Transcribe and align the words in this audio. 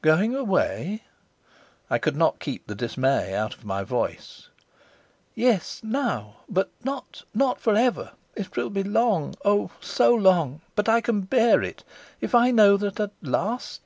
"Going 0.00 0.34
away!" 0.34 1.02
I 1.90 1.98
could 1.98 2.16
not 2.16 2.38
keep 2.38 2.66
the 2.66 2.74
dismay 2.74 3.34
out 3.34 3.52
of 3.52 3.66
my 3.66 3.82
voice. 3.84 4.48
"Yes, 5.34 5.82
now. 5.84 6.36
But 6.48 6.70
not 6.82 7.24
not 7.34 7.60
for 7.60 7.76
ever. 7.76 8.12
It 8.34 8.56
will 8.56 8.70
be 8.70 8.82
long 8.82 9.34
oh, 9.44 9.72
so 9.82 10.14
long 10.14 10.62
but 10.74 10.88
I 10.88 11.02
can 11.02 11.20
bear 11.20 11.62
it, 11.62 11.84
if 12.22 12.34
I 12.34 12.50
know 12.50 12.78
that 12.78 12.98
at 12.98 13.12
last!" 13.20 13.82